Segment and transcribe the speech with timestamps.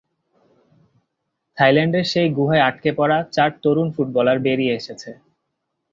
[1.57, 5.11] থাইল্যান্ডের সেই গুহায় আটকে পড়া চার তরুণ ফুটবলার বেরিয়ে এসেছে।